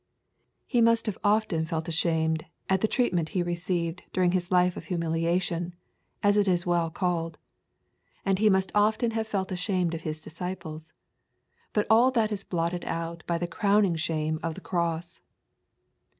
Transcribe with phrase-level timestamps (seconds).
[0.65, 4.85] He must have often felt ashamed at the treatment He received during His life of
[4.85, 5.75] humiliation,
[6.23, 7.37] as it is well called;
[8.25, 10.91] and He must often have felt ashamed of His disciples:
[11.71, 15.21] but all that is blotted out by the crowning shame of the cross.